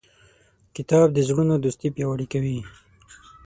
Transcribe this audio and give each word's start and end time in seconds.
کتاب 0.75 1.07
د 1.13 1.19
زړونو 1.27 1.53
دوستي 1.63 1.87
پیاوړې 1.95 2.27
کوي. 2.33 2.59